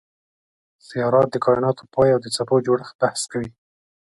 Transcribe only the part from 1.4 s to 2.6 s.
کایناتو پای او د څپو